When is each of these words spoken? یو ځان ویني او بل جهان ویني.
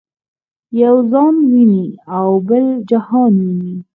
یو 0.81 0.95
ځان 1.11 1.33
ویني 1.51 1.85
او 2.15 2.27
بل 2.47 2.65
جهان 2.89 3.31
ویني. 3.45 3.73